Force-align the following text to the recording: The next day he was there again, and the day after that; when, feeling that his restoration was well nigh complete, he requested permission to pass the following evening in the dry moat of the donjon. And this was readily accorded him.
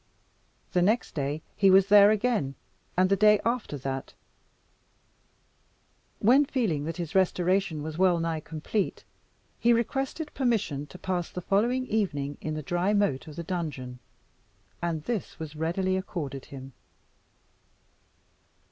The 0.71 0.81
next 0.81 1.13
day 1.13 1.43
he 1.55 1.69
was 1.69 1.85
there 1.89 2.09
again, 2.09 2.55
and 2.97 3.07
the 3.07 3.15
day 3.15 3.39
after 3.45 3.77
that; 3.77 4.15
when, 6.17 6.43
feeling 6.43 6.85
that 6.85 6.97
his 6.97 7.13
restoration 7.13 7.83
was 7.83 7.99
well 7.99 8.19
nigh 8.19 8.39
complete, 8.39 9.03
he 9.59 9.73
requested 9.73 10.33
permission 10.33 10.87
to 10.87 10.97
pass 10.97 11.29
the 11.29 11.39
following 11.39 11.85
evening 11.85 12.39
in 12.41 12.55
the 12.55 12.63
dry 12.63 12.95
moat 12.95 13.27
of 13.27 13.35
the 13.35 13.43
donjon. 13.43 13.99
And 14.81 15.03
this 15.03 15.37
was 15.37 15.55
readily 15.55 15.95
accorded 15.95 16.45
him. 16.45 16.73